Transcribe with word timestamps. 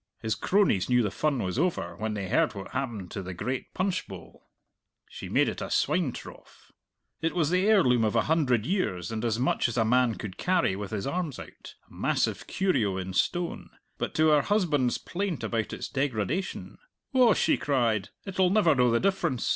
His 0.19 0.33
cronies 0.33 0.89
knew 0.89 1.03
the 1.03 1.11
fun 1.11 1.43
was 1.43 1.59
over 1.59 1.95
when 1.95 2.15
they 2.15 2.27
heard 2.27 2.55
what 2.55 2.69
happened 2.71 3.11
to 3.11 3.21
the 3.21 3.35
great 3.35 3.71
punchbowl 3.75 4.47
she 5.07 5.29
made 5.29 5.47
it 5.47 5.61
a 5.61 5.69
swine 5.69 6.11
trough. 6.11 6.71
It 7.21 7.35
was 7.35 7.51
the 7.51 7.67
heirloom 7.67 8.03
of 8.03 8.15
a 8.15 8.23
hundred 8.23 8.65
years, 8.65 9.11
and 9.11 9.23
as 9.23 9.37
much 9.37 9.67
as 9.67 9.77
a 9.77 9.85
man 9.85 10.15
could 10.15 10.39
carry 10.39 10.75
with 10.75 10.89
his 10.89 11.05
arms 11.05 11.37
out, 11.37 11.75
a 11.87 11.93
massive 11.93 12.47
curio 12.47 12.97
in 12.97 13.13
stone; 13.13 13.69
but 13.99 14.15
to 14.15 14.29
her 14.29 14.41
husband's 14.41 14.97
plaint 14.97 15.43
about 15.43 15.71
its 15.71 15.87
degradation, 15.87 16.79
"Oh," 17.13 17.35
she 17.35 17.55
cried, 17.55 18.09
"it'll 18.25 18.49
never 18.49 18.73
know 18.73 18.89
the 18.89 18.99
difference! 18.99 19.47